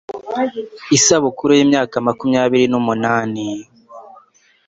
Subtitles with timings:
[0.97, 3.47] isabuku y'imyaka makumyabiri numunani